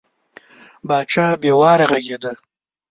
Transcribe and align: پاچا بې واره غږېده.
پاچا 0.87 1.25
بې 1.41 1.51
واره 1.59 1.85
غږېده. 1.91 2.31